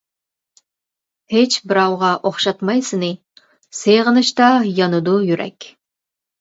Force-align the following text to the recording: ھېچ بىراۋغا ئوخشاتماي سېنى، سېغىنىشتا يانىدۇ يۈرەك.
ھېچ 1.33 1.57
بىراۋغا 1.73 2.09
ئوخشاتماي 2.31 2.83
سېنى، 2.89 3.11
سېغىنىشتا 3.83 4.51
يانىدۇ 4.83 5.19
يۈرەك. 5.31 5.73